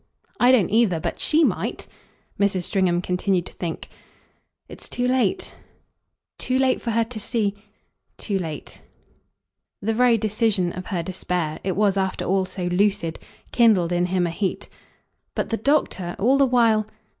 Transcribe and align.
"I 0.39 0.51
don't 0.51 0.71
either. 0.71 0.99
But 0.99 1.19
SHE 1.19 1.43
might." 1.43 1.85
Mrs. 2.39 2.63
Stringham 2.63 3.03
continued 3.03 3.45
to 3.45 3.53
think. 3.53 3.87
"It's 4.67 4.89
too 4.89 5.07
late." 5.07 5.53
"Too 6.39 6.57
late 6.57 6.81
for 6.81 6.89
her 6.89 7.03
to 7.03 7.19
see?" 7.19 7.53
"Too 8.27 8.39
late." 8.39 8.81
The 9.79 9.93
very 9.93 10.17
decision 10.17 10.73
of 10.73 10.87
her 10.87 11.03
despair 11.03 11.59
it 11.63 11.75
was 11.75 11.97
after 11.97 12.25
all 12.25 12.45
so 12.45 12.63
lucid 12.65 13.19
kindled 13.51 13.91
in 13.91 14.07
him 14.07 14.25
a 14.25 14.31
heat. 14.31 14.69
"But 15.35 15.49
the 15.51 15.57
doctor, 15.57 16.15
all 16.17 16.39
the 16.39 16.47
while 16.47 16.87